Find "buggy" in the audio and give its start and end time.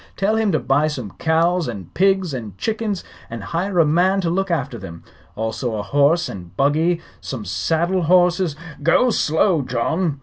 6.57-7.01